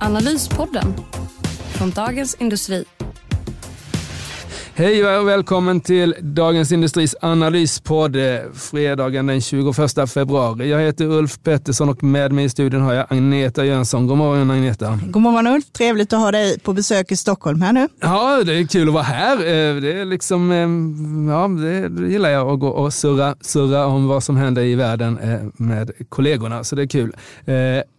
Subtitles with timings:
[0.00, 0.94] Analyspodden
[1.74, 2.84] från Dagens Industri.
[4.78, 8.16] Hej och välkommen till Dagens Industris analyspodd
[8.54, 9.76] fredagen den 21
[10.14, 10.70] februari.
[10.70, 14.06] Jag heter Ulf Pettersson och med mig i studion har jag Agneta Jönsson.
[14.06, 14.98] God morgon Agneta.
[15.06, 17.88] God morgon Ulf, trevligt att ha dig på besök i Stockholm här nu.
[18.00, 19.36] Ja, det är kul att vara här.
[19.36, 20.68] Eh, det är liksom, eh,
[21.32, 25.18] ja, det gillar jag att gå och surra, surra om vad som händer i världen
[25.18, 27.16] eh, med kollegorna, så det är kul.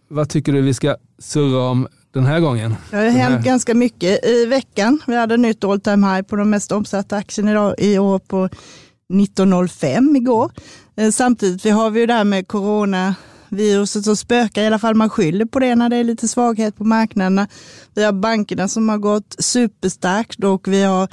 [0.08, 2.76] Vad tycker du vi ska surra om den här gången?
[2.90, 5.02] Det har hänt ganska mycket i veckan.
[5.06, 10.16] Vi hade nytt all time high på de mest omsatta aktierna i år på 1905
[10.16, 10.52] igår.
[10.96, 14.94] Eh, samtidigt vi har vi ju det här med coronaviruset som spökar, i alla fall
[14.94, 17.48] man skyller på det när det är lite svaghet på marknaderna.
[17.94, 21.08] Vi har bankerna som har gått superstarkt och vi har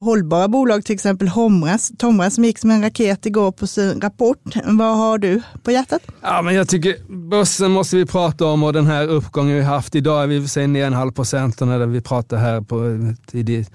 [0.00, 4.38] hållbara bolag, till exempel Homras, Tomra som gick som en raket igår på sin rapport.
[4.64, 6.02] Vad har du på hjärtat?
[6.22, 6.96] Ja, men jag tycker
[7.30, 9.94] börsen måste vi prata om och den här uppgången vi haft.
[9.94, 13.70] Idag är vi säger ner en halv procent och när vi pratar här på tidigt,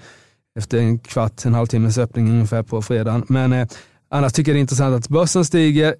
[0.58, 3.24] efter en kvart, en halvtimmes öppning ungefär på fredagen.
[3.28, 3.68] Men eh,
[4.10, 5.94] annars tycker jag det är intressant att börsen stiger,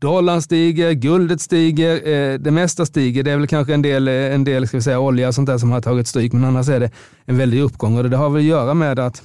[0.00, 3.22] Dollarn stiger, guldet stiger, eh, det mesta stiger.
[3.22, 5.46] Det är väl kanske en del, eh, en del ska vi säga, olja och sånt
[5.46, 6.90] där som har tagit stryk, men annars är det
[7.24, 7.96] en väldig uppgång.
[7.98, 9.22] Och det har väl att göra med att,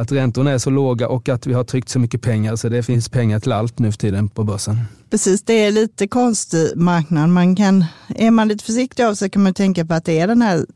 [0.00, 2.82] att räntorna är så låga och att vi har tryckt så mycket pengar, så det
[2.82, 4.78] finns pengar till allt nu för tiden på börsen.
[5.10, 7.28] Precis, det är lite konstig marknad.
[7.28, 10.26] Man kan, är man lite försiktig av sig kan man tänka på att det är
[10.26, 10.66] den här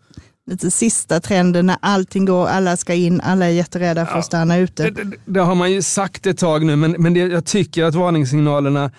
[0.51, 4.59] lite sista trenden när allting går, alla ska in, alla är jätterädda för att stanna
[4.59, 4.83] ute.
[4.83, 7.85] Det, det, det, har man ju sagt ett tag nu, men, men det, jag tycker
[7.85, 8.91] att varningssignalerna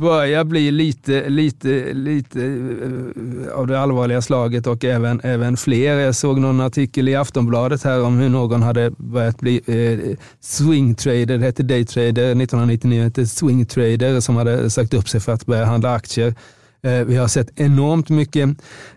[0.00, 5.98] börjar bli lite, lite, lite eh, av det allvarliga slaget och även, även fler.
[5.98, 11.38] Jag såg någon artikel i Aftonbladet här om hur någon hade börjat bli eh, swingtrader,
[11.38, 15.94] det hette daytrader 1999, hette swingtrader som hade sagt upp sig för att börja handla
[15.94, 16.34] aktier.
[16.86, 18.48] Eh, vi har sett enormt mycket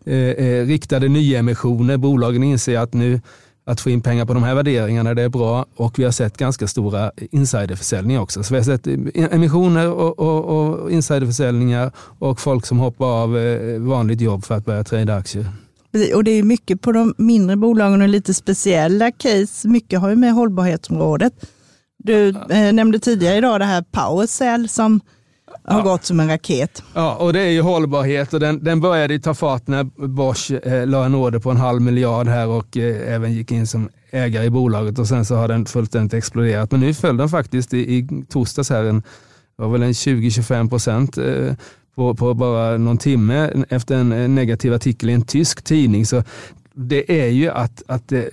[0.06, 1.98] eh, eh, riktade nyemissioner.
[1.98, 3.22] Bolagen inser att nu
[3.66, 5.66] att få in pengar på de här värderingarna, det är bra.
[5.76, 8.44] Och vi har sett ganska stora insiderförsäljningar också.
[8.44, 8.88] Så vi har sett
[9.34, 14.66] emissioner och, och, och insiderförsäljningar och folk som hoppar av eh, vanligt jobb för att
[14.66, 15.46] börja trada aktier.
[16.16, 19.68] Och det är mycket på de mindre bolagen och lite speciella case.
[19.68, 21.34] Mycket har ju med hållbarhetsområdet.
[21.98, 25.02] Du eh, nämnde tidigare idag det här PowerCell som
[25.68, 25.84] har ja.
[25.84, 26.84] gått som en raket.
[26.94, 30.88] Ja, och det är ju hållbarhet och den, den började ta fart när Bosch eh,
[30.88, 34.46] la en order på en halv miljard här och eh, även gick in som ägare
[34.46, 36.72] i bolaget och sen så har den fullständigt exploderat.
[36.72, 39.04] Men nu föll den faktiskt i, i torsdags här en,
[39.56, 41.54] var väl en 20-25 procent eh,
[41.96, 46.06] på, på, bara någon timme efter en eh, negativ artikel i en tysk tidning.
[46.06, 46.24] Så
[46.74, 48.30] det är ju att, att det,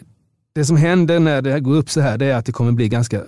[0.55, 2.89] det som händer när det går upp så här, det är att det kommer bli
[2.89, 3.23] ganska eh,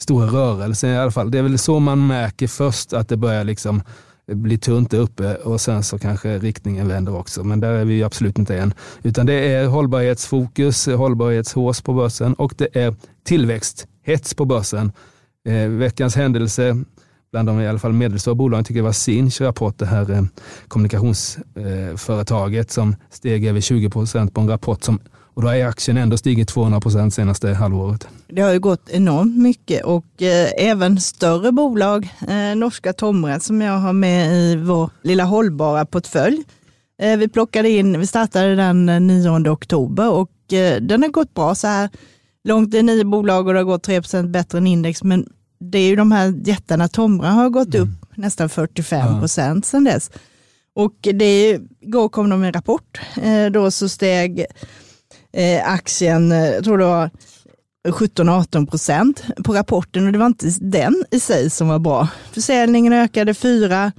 [0.00, 1.30] stora rörelser i alla fall.
[1.30, 3.82] Det är väl så man märker först att det börjar liksom
[4.26, 7.44] bli tunt där uppe och sen så kanske riktningen vänder också.
[7.44, 8.74] Men där är vi absolut inte än.
[9.02, 12.94] Utan det är hållbarhetsfokus, hållbarhetshås på börsen och det är
[13.24, 14.92] tillväxthets på börsen.
[15.48, 16.76] Eh, veckans händelse
[17.30, 20.22] bland de i alla fall medelstora bolagen tycker jag var Sinch rapport, det här eh,
[20.68, 25.00] kommunikationsföretaget som steg över 20 procent på en rapport som
[25.38, 28.08] och då har aktien ändå stigit 200 procent senaste halvåret.
[28.28, 33.60] Det har ju gått enormt mycket och eh, även större bolag, eh, norska Tomra som
[33.60, 36.44] jag har med i vår lilla hållbara portfölj.
[37.02, 41.34] Eh, vi plockade in, vi startade den 9 eh, oktober och eh, den har gått
[41.34, 41.90] bra så här
[42.44, 42.70] långt.
[42.70, 45.26] Det är nio bolag och det har gått 3 procent bättre än index, men
[45.60, 47.88] det är ju de här jättarna, Tomra har gått mm.
[47.88, 49.68] upp nästan 45 procent ja.
[49.68, 50.10] sedan dess.
[50.74, 54.46] Och det, igår kom de med en rapport, eh, då så steg
[55.32, 57.10] eh, aktien, eh, jag tror det var
[57.88, 62.08] 17-18 procent på rapporten och det var inte den i sig som var bra.
[62.32, 63.92] Försäljningen ökade 4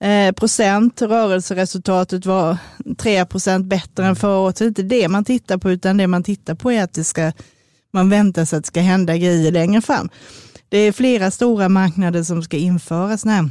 [0.00, 2.56] eh, procent, rörelseresultatet var
[2.98, 4.58] 3 procent bättre än förra året.
[4.58, 6.94] Så det är inte det man tittar på, utan det man tittar på är att
[6.94, 7.32] det ska,
[7.92, 10.08] man väntar sig att det ska hända grejer längre fram.
[10.68, 13.50] Det är flera stora marknader som ska införas här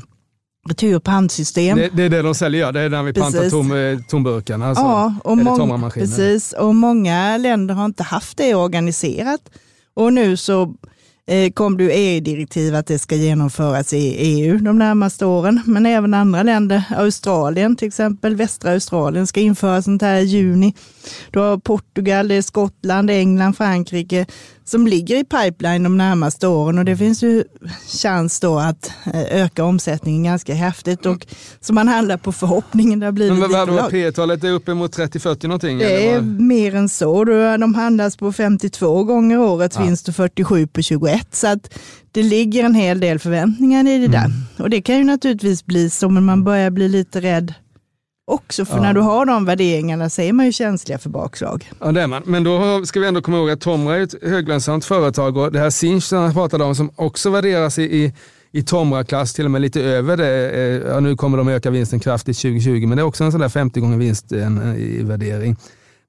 [0.70, 1.78] returpantsystem.
[1.78, 2.72] Det, det, är det de säljer, ja.
[2.72, 3.34] det är när vi precis.
[3.34, 4.68] pantar tom, eh, tomburkarna.
[4.68, 9.42] Alltså, ja, och, mång precis, och många länder har inte haft det organiserat.
[9.94, 10.74] Och nu så
[11.28, 16.14] eh, kom det EU-direktiv att det ska genomföras i EU de närmaste åren, men även
[16.14, 20.74] andra länder, Australien till exempel, västra Australien ska införa sånt här i juni.
[21.32, 24.26] Du har Portugal, det är Skottland, England, Frankrike
[24.68, 27.44] som ligger i pipeline de närmaste åren och det finns ju
[28.02, 31.28] chans då att eh, öka omsättningen ganska häftigt och
[31.62, 33.00] så man handlar på förhoppningen.
[33.00, 33.90] Det har blivit Men vad lag.
[33.92, 35.78] P-talet är uppemot 30-40 någonting?
[35.78, 37.24] Det är mer än så.
[37.60, 39.84] De handlas på 52 gånger årets Ja.
[39.84, 41.36] vinst och 47 på 21.
[41.36, 41.74] Så att
[42.12, 44.26] det ligger en hel del förväntningar i det där.
[44.26, 44.38] Mm.
[44.58, 47.54] Och det kan ju naturligtvis bli så, men man börjar bli lite rädd
[48.26, 48.66] också.
[48.66, 48.82] För Ja.
[48.82, 51.72] när du har de värderingarna så är man ju känsliga för bakslag.
[51.80, 52.22] Ja, det är man.
[52.26, 55.60] Men då ska vi ändå komma ihåg att Tomra är ett höglönsamt företag och det
[55.60, 58.14] här Sinch som jag pratade om som också värderas i, i,
[58.52, 60.50] i Tomra-klass, till och med lite över det.
[60.52, 63.42] eh, Ja, nu kommer de öka vinsten kraftigt 2020, men det är också en sån
[63.42, 65.56] där 50 gånger vinst eh, i värdering.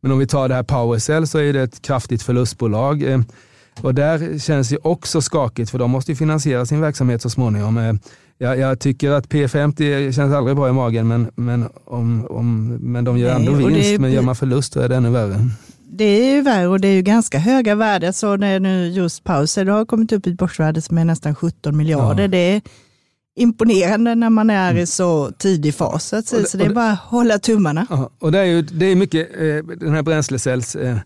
[0.03, 3.03] Men om vi tar det här Powercell så är det ett kraftigt förlustbolag.
[3.03, 3.21] eh,
[3.83, 7.99] Och där känns det också skakigt för de måste ju finansiera sin verksamhet så småningom.
[8.39, 13.05] Jag, jag tycker att P50 känns aldrig bra i magen men, men, om, om, men
[13.05, 13.91] de gör Nej, ändå det vinst.
[13.91, 15.37] är- Men gör man förlust då är det ännu värre.
[15.91, 18.13] Det är ju värre och det är ju ganska höga värden.
[18.13, 21.77] Så när nu just pauser, det har kommit upp ett börsvärde som är nästan 17
[21.77, 22.23] miljarder.
[22.23, 22.29] Ja.
[22.29, 22.63] Det är
[23.39, 26.05] imponerande när man är i så tidig fas.
[26.09, 27.87] Så, det- så det är bara att hålla tummarna.
[27.91, 30.97] Ja, och det är ju det är mycket eh, den här bränslecells eh,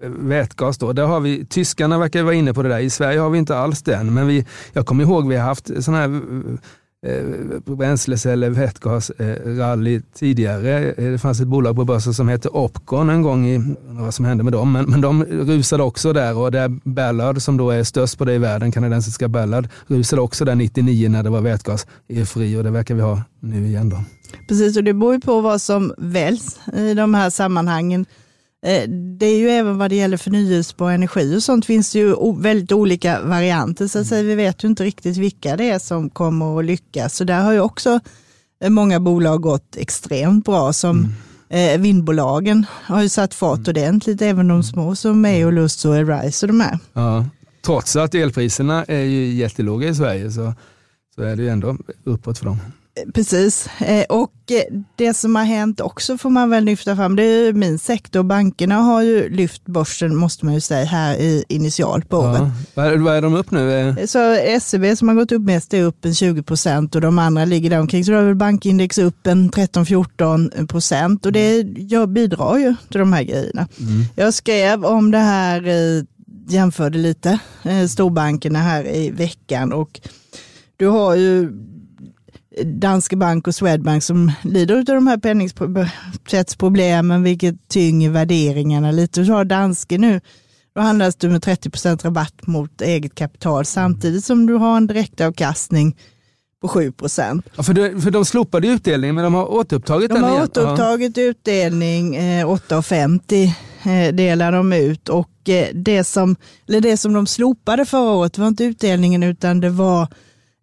[0.00, 0.92] vätgas då.
[0.92, 2.78] Där har vi, tyskarna verkar vara inne på det där.
[2.78, 4.14] I Sverige har vi inte alls den.
[4.14, 6.20] Men vi, jag kommer ihåg vi har haft sådana här
[7.06, 10.94] eh, bränsleceller, vätgasrally eh, tidigare.
[10.96, 14.44] Det fanns ett bolag på börsen som hette Opcon en gång i, vad som hände
[14.44, 18.18] med dem, men, men de rusade också där och där Ballard som då är störst
[18.18, 21.86] på det i världen, kanadensiska Ballard, rusade också där 99 när det var vätgas
[22.26, 24.04] fri och det verkar vi ha nu igen då.
[24.48, 28.06] Precis, och det beror ju på vad som väljs i de här sammanhangen.
[28.66, 32.14] Eh, Det är ju även vad det gäller förnyelsebar energi och sånt finns det ju
[32.38, 33.86] väldigt olika varianter.
[33.86, 37.16] Så att säga, vi vet ju inte riktigt vilka det är som kommer att lyckas.
[37.16, 38.00] Så där har ju också
[38.64, 40.72] eh, många bolag gått extremt bra.
[40.72, 41.14] Som
[41.48, 45.94] eh, vindbolagen har ju satt fart ordentligt, även de små som är och Lust och
[46.06, 46.78] Rise och de här.
[46.92, 47.24] Ja,
[47.66, 50.54] trots att elpriserna är ju jättelåga i Sverige så,
[51.14, 52.58] så är det ju ändå uppåt för dem.
[53.14, 57.22] Precis, Eh, och eh, det som har hänt också får man väl lyfta fram, det
[57.22, 58.22] är ju min sektor.
[58.22, 62.40] Bankerna har ju lyft börsen, måste man ju säga, här i initialt på året.
[62.40, 62.50] Ja.
[62.74, 63.72] Vad, är, vad är de upp nu?
[63.72, 67.18] Eh, Så SEB som har gått upp mest är upp en 20 procent och de
[67.18, 68.04] andra ligger där omkring.
[68.04, 73.00] Så då har väl bankindex upp en 13-14 procent och det gör, bidrar ju till
[73.00, 73.68] de här grejerna.
[73.80, 74.04] Mm.
[74.16, 75.62] Jag skrev om det här,
[76.48, 77.38] jämförde lite
[77.88, 80.00] storbankerna här i veckan och
[80.76, 81.52] du har ju
[82.64, 89.24] Danske Bank och Swedbank som lider av de här penningtvättsproblemen, vilket tynger värderingarna lite.
[89.24, 90.20] Så har Danske nu,
[90.74, 95.96] då handlas du med 30% rabatt mot eget kapital samtidigt som du har en direktavkastning
[96.60, 96.92] på 7
[97.56, 100.42] Ja, för, de, för de slopade utdelningen men de har återupptagit De den har igen.
[100.42, 103.52] återupptagit utdelning, eh, 8,50
[103.84, 106.36] eh, delar de ut och eh, det som,
[106.68, 110.08] eller det som de slopade förra året var inte utdelningen utan det var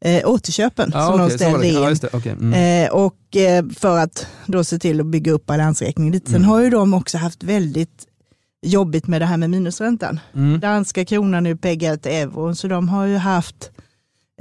[0.05, 1.73] eh, återköpen Ja, som okej, de ställde in.
[1.73, 1.95] Ja.
[2.13, 2.85] Okej, mm.
[2.85, 6.25] Eh, och eh, för att då se till att bygga upp balansräkningen lite.
[6.31, 6.49] Sen Mm.
[6.49, 8.05] har ju de också haft väldigt
[8.65, 10.19] jobbigt med det här med minusräntan.
[10.35, 10.59] Mm.
[10.59, 13.71] Danska kronan är ju peggad till euron så de har ju haft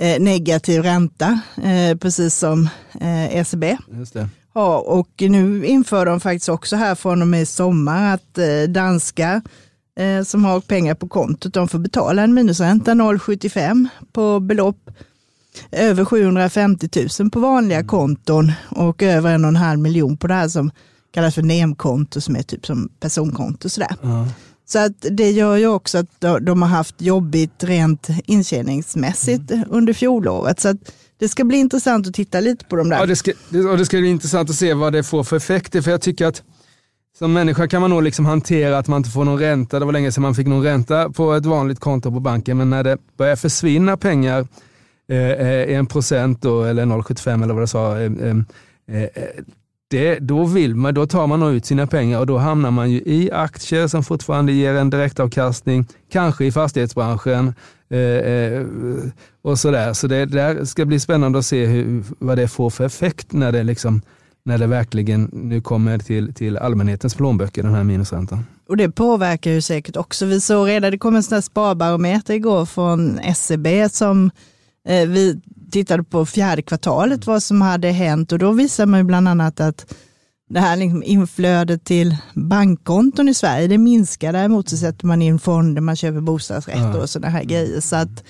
[0.01, 2.69] eh, negativ ränta, eh, precis som
[3.01, 4.29] eh, ECB Just det.
[4.55, 4.89] har.
[4.89, 9.43] Och nu inför de faktiskt också här från och med i sommar att eh, danska
[10.27, 14.91] som har pengar på kontot, de får betala en minusränta 0,75 på belopp
[15.71, 16.89] över 750
[17.21, 20.71] 000 på vanliga konton och över en och en halv miljon på det här som
[21.15, 23.69] kallas för NEM-konto som är typ som personkonto.
[23.69, 23.97] Sådär.
[24.03, 24.29] Ja.
[24.67, 30.61] Så att det gör ju också att de- har haft jobbigt rent intjäningsmässigt under fjolåret.
[30.61, 30.77] Så att
[31.19, 32.99] det ska bli intressant att titta lite på de där.
[32.99, 35.37] Ja, det, ska, det, och det ska bli intressant att se vad det får för
[35.37, 35.81] effekter.
[35.83, 36.43] För jag tycker att
[37.19, 39.79] som människa kan man nog liksom hantera att man inte får någon ränta.
[39.79, 42.57] Det var länge sedan man fick någon ränta på ett vanligt konto på banken.
[42.57, 44.47] Men när det börjar försvinna pengar,
[45.09, 48.13] Eh, eh, en procent då, eller 0,75 eller vad det sa, eh,
[48.87, 49.09] eh, eh,
[49.91, 52.91] det, då, vill man, då tar man nog ut sina pengar och då hamnar man
[52.91, 57.55] ju i aktier som fortfarande ger en direktavkastning, kanske i fastighetsbranschen
[57.91, 58.67] eh, eh,
[59.43, 59.93] och sådär.
[59.93, 63.53] Så det där ska bli spännande att se hur, vad det får för effekt när
[63.53, 64.03] det, liksom,
[64.45, 68.45] när det verkligen nu kommer till, till allmänhetens plånböcker, den här minusräntan.
[68.69, 70.27] Och det påverkar ju säkert också.
[70.27, 74.31] Vi såg redan, det kom en sån här sparbarometer igår från SEB som
[74.89, 79.29] vi tittade på fjärde kvartalet vad som hade hänt och då visar man ju bland
[79.29, 79.95] annat att
[80.49, 84.33] det här liksom inflödet till bankkonton i Sverige, det minskar.
[84.33, 87.81] Däremot så sätter man in fonder, man köper bostadsrätter och sådana här grejer.
[87.81, 88.25] Så att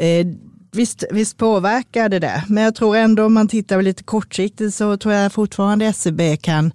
[0.00, 0.26] Eh,
[0.72, 4.96] visst, visst påverkar det det, men jag tror ändå om man tittar lite kortsiktigt så
[4.96, 6.72] tror jag fortfarande SEB kan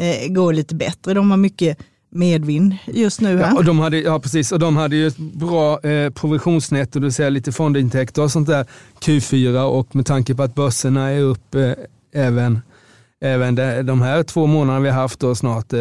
[0.00, 1.14] eh, gå lite bättre.
[1.14, 1.78] De har mycket
[2.16, 3.38] medvind just nu.
[3.38, 4.52] Ja, och de hade, ja, precis.
[4.52, 8.48] Och de hade ju ett bra eh, provisionsnetto, det vill säga lite fondintäkter och sånt
[8.48, 8.66] där
[9.00, 11.72] Q4 och med tanke på att börserna är upp eh,
[12.14, 12.60] även
[13.20, 13.54] även
[13.86, 15.80] de här två månaderna vi har haft då snart eh,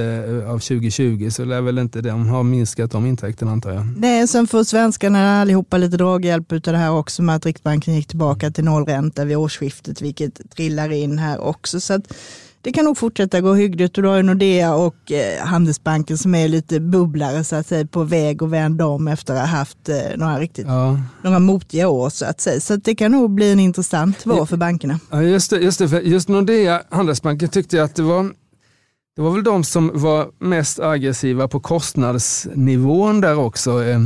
[0.50, 3.86] av 2020 så lär väl inte de ha minskat de intäkterna antar jag.
[3.98, 8.08] Nej, sen får svenskarna allihopa lite draghjälp av det här också med att Riksbanken gick
[8.08, 11.80] tillbaka till nollränta vid årsskiftet, vilket trillar in här också.
[11.80, 12.14] Så att
[12.66, 16.48] det kan nog fortsätta gå hyggligt och då är Nordea och eh, Handelsbanken som är
[16.48, 19.96] lite bubblare så att säga på väg att vända om efter att ha haft eh,
[20.16, 21.00] några riktigt ja.
[21.22, 22.60] några motiga år så att säga.
[22.60, 25.00] Så att det kan nog bli en intressant vår för bankerna.
[25.10, 26.02] Ja, just det, just det.
[26.02, 28.32] Just Nordea, Handelsbanken tyckte jag att det var
[29.16, 34.02] det var väl de som var mest aggressiva på kostnadsnivån där också eh,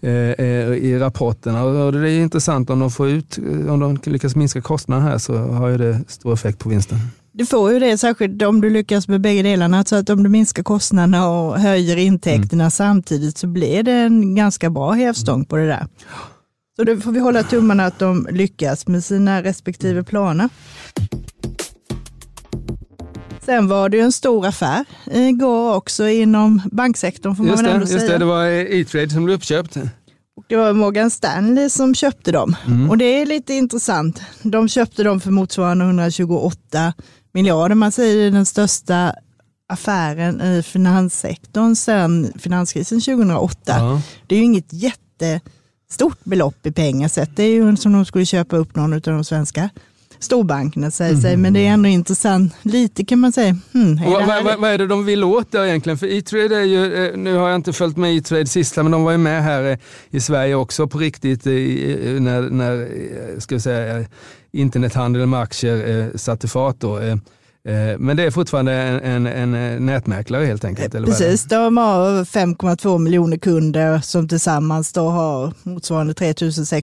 [0.00, 1.64] eh, i rapporterna.
[1.64, 5.36] Och det är intressant om de får ut, om de lyckas minska kostnaderna här så
[5.36, 6.98] har ju det stor effekt på vinsten.
[7.34, 9.84] Du får ju det, särskilt om du lyckas med bägge delarna.
[9.84, 12.70] Så att om du minskar kostnaderna och höjer intäkterna mm.
[12.70, 15.86] samtidigt så blir det en ganska bra hävstång på det där.
[16.76, 20.48] Så då får vi hålla tummarna att de lyckas med sina respektive planer.
[23.40, 27.70] Sen var det ju en stor affär igår också inom banksektorn får man just väl
[27.72, 28.12] ändå det, just säga.
[28.12, 29.76] Det, det var E-trade som blev uppköpt.
[30.36, 32.56] Och det var Morgan Stanley som köpte dem.
[32.66, 32.90] Mm.
[32.90, 34.22] Och det är lite intressant.
[34.42, 36.92] De köpte dem för motsvarande 128
[37.32, 37.74] miljarder.
[37.74, 39.14] Man säger den största
[39.68, 43.58] affären i finanssektorn sedan finanskrisen 2008.
[43.66, 44.02] Ja.
[44.26, 47.36] Det är ju inget jättestort belopp i pengar sett.
[47.36, 49.70] Det är ju som om de skulle köpa upp någon av de svenska
[50.22, 51.22] storbankerna säger mm.
[51.22, 52.54] sig, men det är ändå intressant.
[52.62, 53.56] Lite kan man säga.
[53.72, 55.98] Hmm, vad, vad, vad, är det de vill åt där egentligen?
[55.98, 59.04] För E-trade är ju, eh, nu har jag inte följt med E-trade sista, men de
[59.04, 59.78] var ju med här eh,
[60.10, 62.88] i Sverige också på riktigt när, när
[63.40, 64.04] ska vi säga,
[64.52, 67.00] internethandel med aktier satte fart då.
[67.98, 70.94] Men det är fortfarande en, en, en nätmäklare helt enkelt?
[70.94, 76.82] Eller Precis, de har 5,2 miljoner kunder som tillsammans då har motsvarande 3600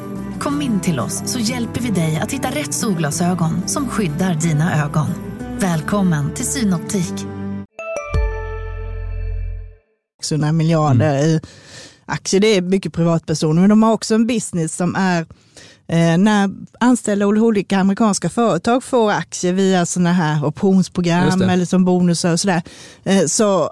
[0.41, 4.85] Kom in till oss så hjälper vi dig att hitta rätt solglasögon som skyddar dina
[4.85, 5.07] ögon.
[5.59, 7.13] Välkommen till Synoptik.
[10.21, 11.25] 600 miljarder mm.
[11.25, 11.39] i
[12.05, 15.21] aktier, det är mycket privatpersoner, men de har också en business som är
[15.87, 21.85] eh, när anställda och olika amerikanska företag får aktier via sådana här optionsprogram eller som
[21.85, 22.61] bonusar och sådär,
[23.03, 23.71] eh, så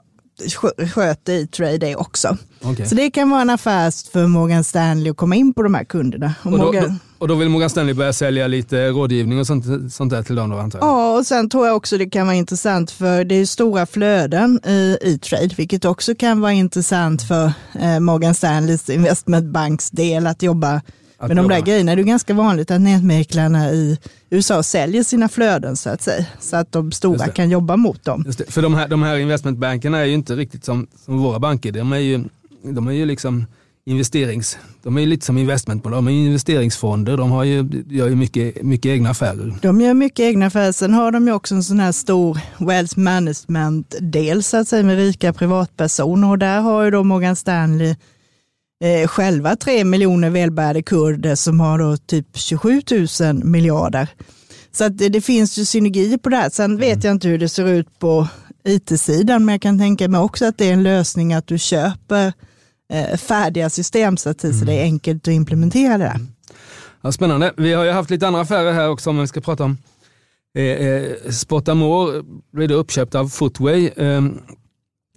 [0.93, 2.37] sköter E-trade det också.
[2.61, 2.85] Okay.
[2.85, 5.83] Så det kan vara en affär för Morgan Stanley att komma in på de här
[5.83, 6.33] kunderna.
[6.43, 6.99] Och, och, då, Morgan...
[7.17, 10.49] och då, vill Morgan Stanley börja sälja lite rådgivning och sånt, sånt där till dem
[10.49, 10.87] då antar jag?
[10.87, 14.59] Ja, och sen tror jag också det kan vara intressant för det är stora flöden
[14.65, 20.81] i E-trade, vilket också kan vara intressant för eh, Morgan Stanleys investmentbanks del att jobba
[21.27, 23.97] men de där grejerna, det är ganska vanligt att nätmäklarna i
[24.29, 26.25] USA säljer sina flöden så att säga.
[26.39, 28.25] Så att de stora kan jobba mot dem.
[28.47, 31.71] För de här, de här investmentbankerna är ju inte riktigt som, som våra banker.
[31.71, 32.23] De är ju,
[32.63, 33.45] de är ju liksom
[33.85, 34.57] investerings...
[34.83, 37.17] De är lite som investmentbolag, de är investeringsfonder.
[37.17, 39.53] De har ju, gör ju mycket, mycket egna affärer.
[39.61, 40.71] De gör mycket egna affärer.
[40.71, 44.97] Sen har de ju också en sån här stor wealth management-del så att säga med
[44.97, 46.29] rika privatpersoner.
[46.29, 47.95] Och där har ju då Morgan Stanley
[48.83, 52.81] eh, själva tre miljoner välbärgade kurder som har då typ 27
[53.21, 54.07] 000 miljarder.
[54.71, 56.49] Så att det, det finns ju synergier på det här.
[56.49, 57.05] Sen vet mm.
[57.05, 58.27] jag inte hur det ser ut på
[58.63, 62.33] it-sidan, men jag kan tänka mig också att det är en lösning att du köper
[62.93, 64.65] eh, färdiga system så att mm.
[64.65, 66.03] det är enkelt att implementera det.
[66.03, 66.19] Där.
[67.01, 67.53] Ja, spännande.
[67.57, 69.77] Vi har ju haft lite andra affärer här också om vi ska prata om.
[70.57, 73.87] Eh, eh, Spotamore blev uppköpt av Footway.
[73.87, 74.21] Eh,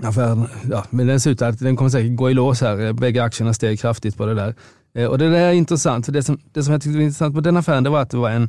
[0.03, 2.93] affären, ja, men den ser ut att den kommer säkert gå i lås här.
[2.93, 4.55] Bägge aktierna steg kraftigt på det där.
[4.95, 7.35] Eh, och det där är intressant, för det som, det som jag tyckte var intressant
[7.35, 8.49] på den affären det var att det var en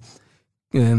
[0.74, 0.98] eh,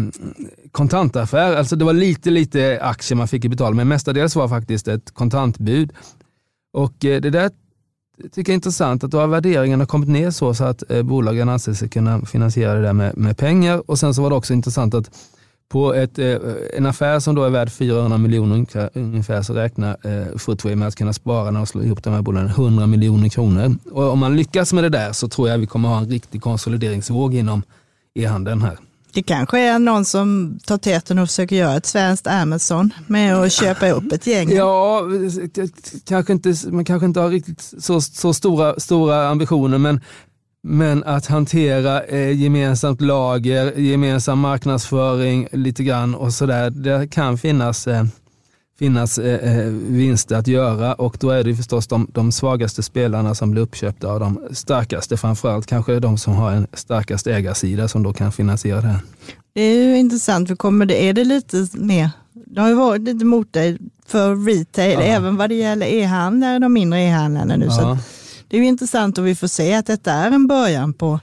[0.72, 1.56] kontantaffär.
[1.56, 5.92] Alltså det var lite, lite aktier man fick betala, men mestadels var faktiskt ett kontantbud.
[6.72, 7.50] Och eh, det där
[8.22, 11.48] tycker jag är intressant, att då har värderingarna kommit ner så, så att eh, bolagen
[11.48, 13.90] anser sig kunna finansiera det där med, med pengar.
[13.90, 15.10] Och sen så var det också intressant att
[15.68, 16.37] på ett, eh,
[16.76, 20.97] en affär som då är värd 400 miljoner ungefär så räknar eh, Footway med att
[20.97, 23.76] kunna spara när de slår ihop de här bolagen 100 miljoner kronor.
[23.92, 26.42] Och om man lyckas med det där så tror jag vi kommer ha en riktig
[26.42, 27.62] konsolideringsvåg inom
[28.14, 28.78] e-handeln här.
[29.14, 33.52] Det kanske är någon som tar täten och försöker göra ett svenskt Amazon med att
[33.52, 34.50] köpa upp ett gäng.
[34.50, 35.02] Ja,
[36.04, 40.00] kanske inte, man kanske inte har riktigt så, så stora, stora ambitioner men
[40.66, 46.71] men att hantera eh, gemensamt lager, gemensam marknadsföring lite grann och sådär.
[46.71, 48.04] Det kan finnas, eh,
[48.78, 53.35] finnas eh, eh, vinster att göra och då är det förstås de, de svagaste spelarna
[53.35, 55.16] som blir uppköpta av de starkaste.
[55.16, 59.00] Framförallt kanske de som har en starkast ägarsida som då kan finansiera det.
[59.54, 63.02] Det är ju intressant, för kommer det, är det lite mer, det har ju varit
[63.02, 65.00] lite mot dig för retail, ja.
[65.00, 67.66] även vad det gäller e-handel, de mindre e-handlarna nu.
[67.66, 67.73] Ja.
[67.73, 67.99] Så
[68.54, 71.20] det är ju intressant och vi får se att detta är en början på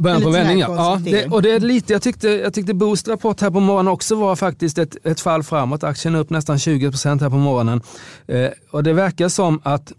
[0.00, 1.00] Början på vändning ja.
[1.04, 4.14] Det, och det är lite, jag tyckte, jag tyckte Boost rapport här på morgonen också
[4.14, 5.84] var faktiskt ett, ett fall framåt.
[5.84, 7.82] Aktien är upp nästan 20% här på morgonen.
[8.26, 9.92] Eh, och det verkar som att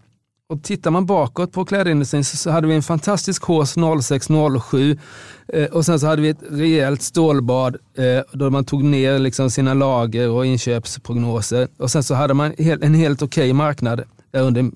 [0.49, 4.99] och tittar man bakåt på klädindustrin så hade vi en fantastisk hårs 06-07
[5.47, 9.49] eh, och sen så hade vi ett rejält stålbad eh, då man tog ner liksom
[9.49, 11.67] sina lager och inköpsprognoser.
[11.77, 14.71] Och sen så hade man en helt okej okay marknad under,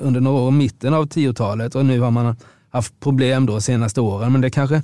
[0.00, 2.36] under några år, mitten av 10-talet och nu har man
[2.70, 4.32] haft problem då senaste åren.
[4.32, 4.82] Men det kanske,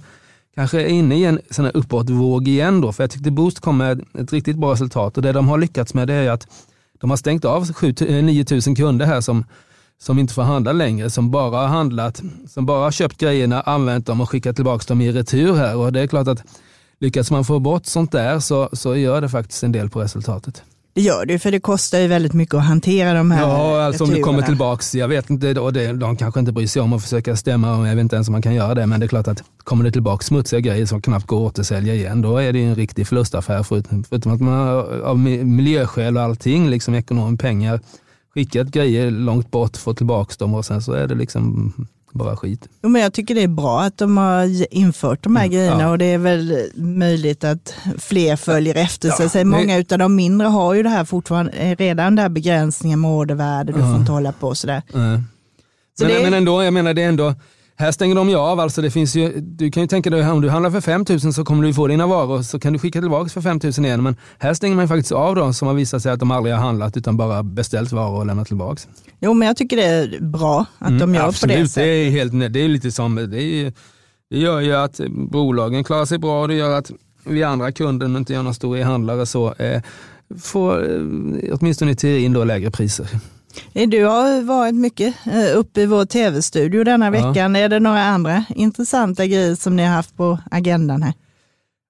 [0.54, 3.76] kanske är inne i en sån här uppåtvåg igen då, för jag tyckte Boost kom
[3.76, 6.46] med ett riktigt bra resultat och det de har lyckats med det är att
[7.00, 7.70] de har stängt av
[8.22, 9.44] 9000 eh, kunder här som,
[9.98, 14.06] som inte får handla längre, som bara har handlat, som bara har köpt grejerna, använt
[14.06, 15.76] dem och skickat tillbaka dem i retur här.
[15.76, 16.44] Och det är klart att
[16.98, 20.62] lyckas man få bort sånt där så, så gör det faktiskt en del på resultatet.
[20.92, 24.04] Det gör det, för det kostar ju väldigt mycket att hantera de här Ja, alltså
[24.04, 27.02] om det kommer tillbaks, jag vet inte, det, de kanske inte bryr sig om att
[27.02, 29.28] försöka stämma, jag vet inte ens om man kan göra det, men det är klart
[29.28, 32.64] att kommer det tillbaka smutsiga grejer som knappt går att återsälja igen, då är det
[32.64, 34.68] en riktig förlustaffär, förutom, förutom att man
[35.02, 37.80] av miljöskäl och allting, liksom ekonom, pengar,
[38.34, 41.72] skickat grejer långt bort, fått tillbaka dem och sen så är det liksom
[42.12, 42.68] bara skit.
[42.82, 45.82] Jo, men jag tycker det är bra att de har infört de här mm, grejerna
[45.82, 45.90] ja.
[45.90, 49.44] och det är väl möjligt att fler följer efter ja, sig.
[49.44, 53.10] Många av de mindre har ju det här fortfarande, eh, redan den här begränsningen med
[53.10, 54.82] ordervärde, du får inte hålla på sådär.
[54.94, 55.24] Mm.
[55.98, 56.22] Så men, det...
[56.22, 57.34] men ändå, jag menar det är ändå,
[57.80, 60.40] här stänger de ju av, alltså det finns ju, du kan ju tänka dig om
[60.40, 63.00] du handlar för 5 000 så kommer du få dina varor så kan du skicka
[63.00, 64.02] tillbaka för 5 000 igen.
[64.02, 66.62] Men här stänger man faktiskt av de som har visat sig att de aldrig har
[66.62, 68.82] handlat utan bara beställt varor och lämnat tillbaka.
[69.20, 71.84] Jo men jag tycker det är bra att mm, de gör absolut, på det sättet.
[71.84, 73.72] Det är, helt, det är lite som, det, är,
[74.30, 76.90] det gör ju att bolagen klarar sig bra och det gör att
[77.24, 79.82] vi andra kunder, om inte jag någon stor e-handlare så, eh,
[80.42, 83.08] får eh, åtminstone i teorin då lägre priser.
[83.72, 87.54] Eh, du har varit mycket eh, uppe i vår tv-studio denna veckan.
[87.54, 87.60] Ja.
[87.60, 91.12] Är det några andra intressanta grejer som ni har haft på agendan här?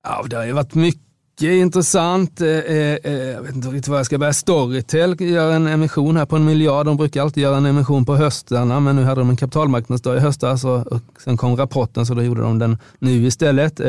[0.03, 2.40] Ja, det har ju varit mycket intressant.
[2.40, 4.33] Eh, jag vet inte riktigt vad jag ska börja.
[4.33, 6.87] Storytel gör en emission här på en miljard.
[6.87, 10.20] De brukar alltid göra en emission på höstarna, men nu hade de en kapitalmarknadsdag i
[10.20, 13.81] höstas och sen kom rapporten så då gjorde de den nu istället.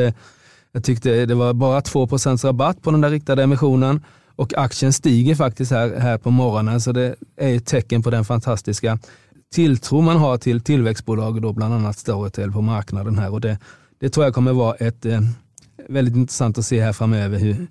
[0.72, 4.00] Jag tyckte det var bara 2% rabatt på den där riktade emissionen.
[4.36, 8.24] Och aktien stiger faktiskt här, här på morgonen så det är ett tecken på den
[8.24, 8.98] fantastiska
[9.52, 13.32] tilltro man har till tillväxtbolag, då bland annat Storytel på marknaden här.
[13.32, 13.58] Och det,
[14.00, 15.20] det tror jag kommer vara ett eh,
[15.88, 17.66] väldigt intressant att se här framöver hur,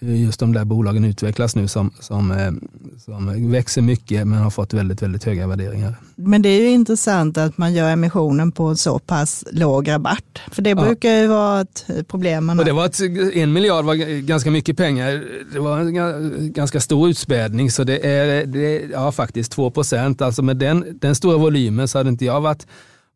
[0.00, 2.52] just de där bolagen utvecklas nu som, som, eh,
[2.98, 5.94] som växer mycket men har fått väldigt, väldigt höga värderingar.
[6.16, 10.38] Men det är ju intressant att man gör emissionen på en så pass låg rabatt.
[10.50, 10.76] För det ja.
[10.76, 12.44] brukar ju vara ett problem.
[12.44, 13.00] Man och det var ett,
[13.34, 15.24] en miljard var ganska mycket pengar.
[15.52, 20.22] Det var en ganska stor utspädning så det är, det är ja, faktiskt 2 procent.
[20.22, 22.66] Alltså med den, den stora volymen så hade inte jag varit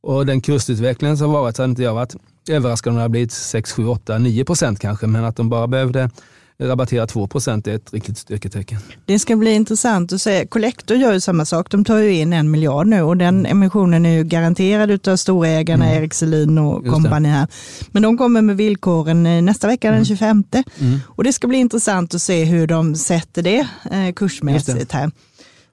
[0.01, 2.17] och den kursutvecklingen som varit så hade inte jag varit
[2.51, 5.67] överraskad om det hade blivit 6, 7, 8, 9 procent kanske, men att de bara
[5.67, 6.11] behövde
[6.61, 8.79] rabattera 2 procent är ett riktigt styrketecken.
[9.05, 10.47] Det ska bli intressant att se.
[10.47, 11.71] Collector gör ju samma sak.
[11.71, 15.85] De tar ju in en miljard nu och den emissionen är ju garanterad av storägarna
[15.85, 15.99] mm.
[15.99, 17.47] Erik Selin och kompani här.
[17.91, 20.45] Men de kommer med villkoren nästa vecka den 25.
[20.53, 20.65] Mm.
[20.79, 21.01] mm.
[21.07, 25.11] Och det ska bli intressant att se hur de sätter det eh, kursmässigt här.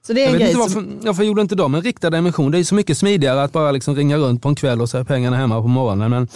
[0.06, 1.00] Så det är jag vet inte varför, som...
[1.02, 2.50] varför gjorde inte de en riktad emission?
[2.50, 4.98] Det är så mycket smidigare att bara liksom ringa runt på en kväll och så
[4.98, 6.10] är pengarna hemma på morgonen.
[6.10, 6.28] Men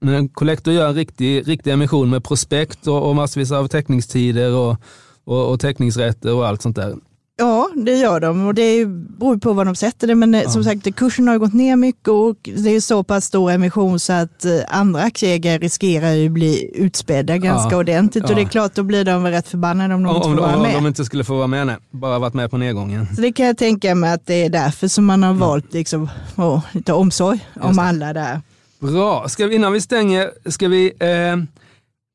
[0.00, 4.76] men Collector gör en riktig, riktig emission med prospekt och, och massvis av teckningstider och,
[5.24, 6.94] och, och teckningsrätter och allt sånt där.
[7.36, 10.14] Ja, det gör de och det beror på vad de sätter det.
[10.14, 10.50] Men eh, ja.
[10.50, 14.12] som sagt, kursen har gått ner mycket och det är så pass stor emission så
[14.12, 17.78] att eh, andra aktieägare riskerar ju bli utspädda ganska ja.
[17.78, 18.24] ordentligt.
[18.24, 18.30] Ja.
[18.30, 20.36] Och det är klart, då blir de väl rätt förbannade om de om, inte får
[20.36, 20.76] vara med.
[20.76, 21.76] Om de inte skulle få vara med, nej.
[21.90, 23.06] Bara varit med på nedgången.
[23.16, 26.08] Så det kan jag tänka mig att det är därför som man har valt liksom,
[26.36, 28.40] oh, lite omsorg om alla där.
[28.78, 29.28] Bra.
[29.28, 30.92] Ska vi, innan vi stänger, ska vi...
[30.98, 31.36] Eh,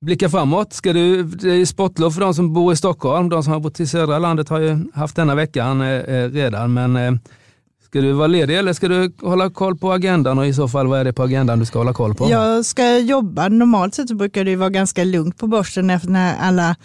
[0.02, 0.74] blicka framåt.
[0.74, 3.30] Ska du, det är sportlov för de som bor i Stockholm.
[3.30, 6.74] De som har bott i södra landet har ju haft denna veckan eh, redan.
[6.74, 7.12] Men eh,
[7.86, 10.88] ska du vara ledig eller ska du hålla koll på agendan och i så fall
[10.88, 12.30] vad är det på agendan du ska hålla koll på?
[12.30, 13.50] Jag ska jobba.
[13.50, 16.76] Normalt sett så brukar det vara ganska lugnt på börsen efter när alla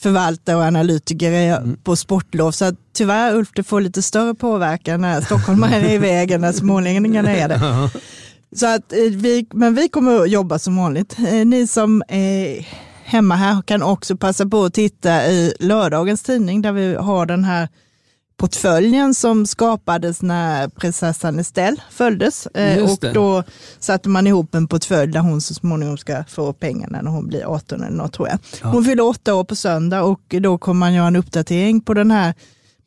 [0.00, 1.76] förvaltare och analytiker är mm.
[1.76, 2.50] på sportlov.
[2.50, 6.52] Så att, tyvärr Ulf, det får lite större påverkan när stockholmarna är iväg än när
[6.62, 7.90] smålänningarna är det.
[8.56, 11.16] Så att eh, vi, men vi kommer att jobba som vanligt.
[11.18, 12.66] Eh, ni som är
[13.04, 17.44] hemma här kan också passa på att titta i lördagens tidning där vi har den
[17.44, 17.68] här
[18.36, 22.46] portföljen som skapades när prinsessan Estelle föddes.
[22.46, 23.42] Eh, och då
[23.78, 27.54] satte man ihop en portfölj där hon så småningom ska få pengarna när hon blir
[27.54, 28.38] 18 eller något tror jag.
[28.62, 28.68] Ja.
[28.68, 32.10] Hon fyller åtta år på söndag och då kommer man göra en uppdatering på den
[32.10, 32.34] här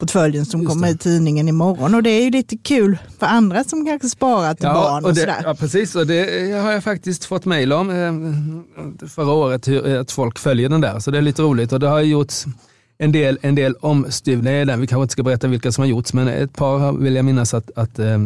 [0.02, 0.94] portföljen som Just kommer det.
[0.94, 1.96] i tidningen imorgon.
[1.96, 5.10] Och det är ju lite kul för andra som kanske sparar till ja, barn och,
[5.10, 5.42] och det, sådär.
[5.44, 5.96] Ja, precis.
[5.96, 10.70] Och det har jag faktiskt fått mejl om eh, förra året, hur, att folk följer
[10.70, 11.00] den där.
[11.00, 11.74] Så det är lite roligt.
[11.74, 12.46] Och det har gjorts
[12.98, 14.82] en del, en del omstuvningar i den.
[14.82, 17.54] Vi kanske inte ska berätta vilka som har gjorts, men ett par vill jag minnas
[17.54, 17.72] att...
[17.76, 18.18] att eh,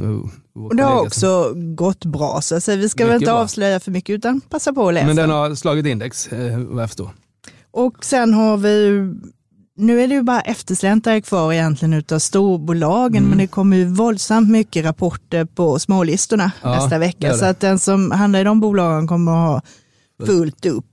[0.56, 1.76] och det har också som...
[1.76, 3.36] gått bra, så alltså, vi ska väl inte bra.
[3.36, 5.08] avslöja för mycket utan passa på att läsa.
[5.08, 7.10] Men den har slagit index, eh, vad jag förstår.
[7.72, 9.10] Och sen har vi
[9.78, 13.30] nu är det ju bara eftersläntrare kvar egentligen utav storbolagen, mm.
[13.30, 17.34] men det kommer ju våldsamt mycket rapporter på smålistorna ja, nästa vecka.
[17.34, 19.62] Så att den som handlar i de bolagen kommer att ha
[20.26, 20.86] fullt upp.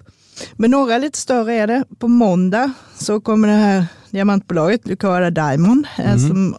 [0.53, 1.85] Men några lite större är det.
[1.99, 6.29] På måndag så kommer det här diamantbolaget Lucara Diamond eh, mm.
[6.29, 6.57] som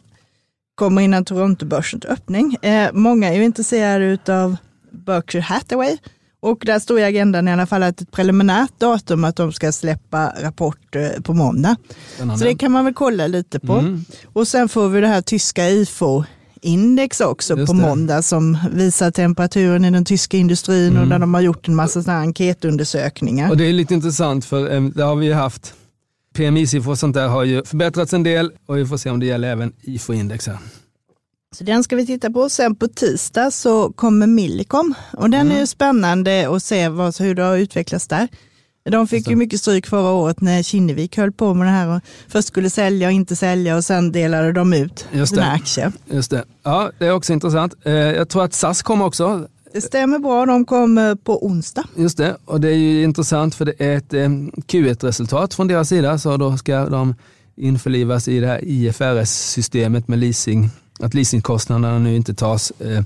[0.76, 2.56] kommer innan Torontobörsens öppning.
[2.62, 4.56] Eh, många är ju intresserade av
[4.92, 5.98] Berkshire Hathaway
[6.44, 9.72] och där står i agendan i alla fall att ett preliminärt datum att de ska
[9.72, 11.76] släppa rapport eh, på måndag.
[12.16, 12.40] Spännande.
[12.40, 13.74] Så det kan man väl kolla lite på.
[13.74, 14.06] Mm.
[14.34, 16.24] Och sen får vi det här tyska IFO
[16.62, 21.04] index också Just på måndag som visar temperaturen i den tyska industrin mm.
[21.04, 23.50] och där de har gjort en massa sådana enkätundersökningar.
[23.50, 25.74] Och det är lite intressant för um, det har vi haft.
[26.34, 29.26] PMI-siffror och sånt där har ju förbättrats en del och vi får se om det
[29.26, 30.58] gäller även IFO-index här.
[31.54, 32.50] Så den ska vi titta på.
[32.50, 35.62] Sen på tisdag så kommer Millicom och den mm.
[35.62, 38.28] är spännande att se vad, hur det har utvecklats där.
[38.90, 42.02] De fick ju mycket stryk förra året när Kinnevik höll på med det här och
[42.28, 45.92] först skulle sälja och inte sälja och sen delade de ut Just sina aktier.
[46.12, 46.44] Just det.
[46.64, 47.74] Ja, det är också intressant.
[47.84, 49.48] Eh, jag tror att SAS kommer också.
[49.74, 51.84] Det stämmer bra, de kommer på onsdag.
[51.96, 54.30] Just det, och det är ju intressant för det är ett eh,
[54.68, 57.16] Q1-resultat från deras sida så då ska de
[57.56, 63.04] införlivas i det här IFRS-systemet med leasing att leasingkostnaderna nu inte tas eh,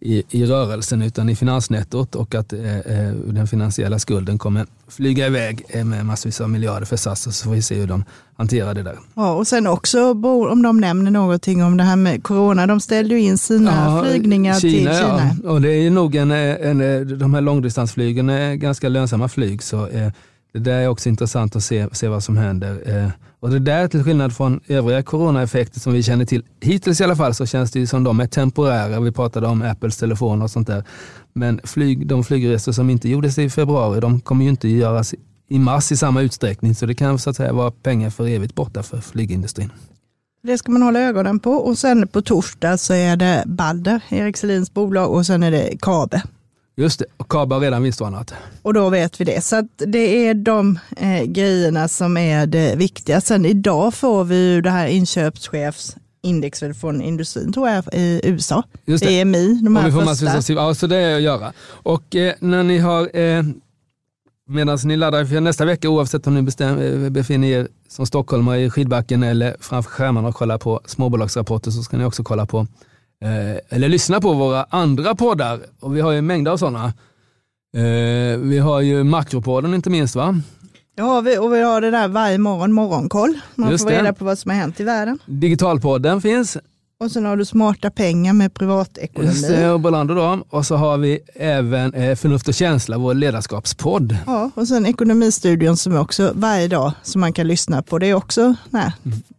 [0.00, 5.26] i, i rörelsen utan i finansnettot och att eh, eh den finansiella skulden kommer flyga
[5.26, 8.04] iväg eh, med massvis av miljarder för SAS och så får vi se hur de
[8.36, 8.98] hanterar det där.
[9.14, 10.10] Ja, och sen också
[10.50, 12.66] om de nämner någonting om det här med corona.
[12.66, 15.36] De ställde ju in sina ja, flygningar Kina, till Kina.
[15.44, 15.50] Ja.
[15.50, 20.08] Och det är nog en, en, de här långdistansflygen är ganska lönsamma flyg så eh,
[20.52, 22.96] det där är också intressant att se, se vad som händer.
[22.96, 23.10] Eh,
[23.40, 27.16] och det där till skillnad från övriga coronaeffekter som vi känner till, hittills i alla
[27.16, 29.00] fall, så känns det som de är temporära.
[29.00, 30.84] Vi pratade om Apples telefon och sånt där.
[31.32, 35.14] Men flyg, de flygresor som inte gjordes i februari, de kommer ju inte göras
[35.48, 36.74] i mars i samma utsträckning.
[36.74, 39.70] Så det kan så att säga vara pengar för evigt borta för flygindustrin.
[40.42, 44.36] Det ska man hålla ögonen på och sen på torsdag så är det Balder, Erik
[44.36, 46.22] Selins bolag och sen är det Kabe.
[46.76, 48.34] Just det, och KABE har redan vinstvarnat.
[48.62, 49.44] Och då vet vi det.
[49.44, 53.20] Så det är de eh, grejerna som är det viktiga.
[53.20, 58.62] Sen idag får vi ju det här inköpschefsindex från industrin tror jag i USA.
[58.84, 59.20] Just det.
[59.20, 60.52] EMI, de här och vi får första.
[60.52, 61.52] Ja, så det är att göra.
[61.68, 63.42] Och eh, när ni har, eh,
[64.48, 68.60] medan ni laddar för nästa vecka, oavsett om ni bestäm, eh, befinner er som stockholmare
[68.60, 72.66] i skidbacken eller framför skärmarna och kollar på småbolagsrapporter så ska ni också kolla på
[73.68, 75.60] eller lyssna på våra andra poddar.
[75.80, 76.84] Och vi har ju mängder av sådana.
[77.76, 80.40] Eh, vi har ju Makropodden inte minst va?
[80.96, 83.38] Det har vi och vi har det där varje morgon, morgonkoll.
[83.54, 85.18] Man Just får reda på vad som har hänt i världen.
[85.26, 86.56] Digitalpodden finns.
[87.02, 89.30] Och sen har du Smarta pengar med privatekonomi.
[89.30, 90.44] Just det, och Bolander då.
[90.50, 94.16] Och så har vi även eh, Förnuft och känsla, vår ledarskapspodd.
[94.26, 97.98] Ja, och sen Ekonomistudion som är också varje dag som man kan lyssna på.
[97.98, 98.92] Det är också nej,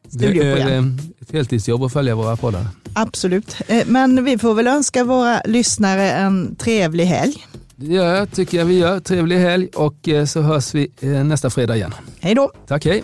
[0.08, 0.68] studioprogram.
[0.68, 0.86] Det är eh,
[1.22, 2.68] ett heltidsjobb att följa våra poddar.
[2.94, 7.48] Absolut, eh, men vi får väl önska våra lyssnare en trevlig helg.
[7.76, 9.00] Det jag, tycker jag vi gör.
[9.00, 10.92] Trevlig helg och så hörs vi
[11.26, 11.94] nästa fredag igen.
[12.20, 12.52] Hej då.
[12.68, 13.04] Tack, hej.